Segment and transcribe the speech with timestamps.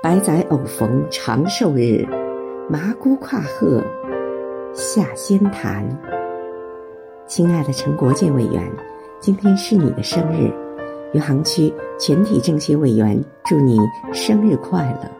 [0.00, 2.06] 百载偶逢长寿日
[2.70, 3.84] 麻姑跨鹤
[4.72, 5.84] 下仙坛。
[7.26, 8.62] 亲爱的陈国建委员
[9.18, 10.52] 今天是你的生日
[11.12, 13.76] 余杭区全体政协委员祝你
[14.12, 15.17] 生日快乐。